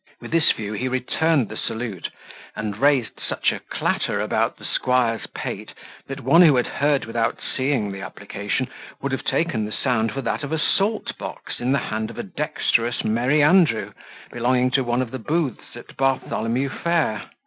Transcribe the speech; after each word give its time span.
With 0.19 0.31
this 0.31 0.51
view 0.53 0.73
be 0.73 0.87
returned 0.87 1.47
the 1.47 1.55
salute, 1.55 2.09
and 2.55 2.75
raised 2.77 3.19
such 3.19 3.51
a 3.51 3.59
clatter 3.59 4.19
about 4.19 4.57
the 4.57 4.65
squire's 4.65 5.27
pate, 5.27 5.73
that 6.07 6.21
one 6.21 6.41
who 6.41 6.55
had 6.55 6.65
heard 6.65 7.05
without 7.05 7.37
seeing 7.55 7.91
the 7.91 8.01
application, 8.01 8.67
would 8.99 9.11
have 9.11 9.23
taken 9.23 9.63
the 9.63 9.71
sound 9.71 10.11
for 10.11 10.23
that 10.23 10.43
of 10.43 10.51
a 10.51 10.57
salt 10.57 11.15
box, 11.19 11.59
in 11.59 11.71
the 11.71 11.77
hand 11.77 12.09
of 12.09 12.17
a 12.17 12.23
dexterous 12.23 13.03
merry 13.03 13.43
andrew, 13.43 13.93
belonging 14.31 14.71
to 14.71 14.83
one 14.83 15.03
of 15.03 15.11
the 15.11 15.19
booths 15.19 15.75
at 15.75 15.95
Bartholomew 15.97 16.69
fair. 16.69 17.29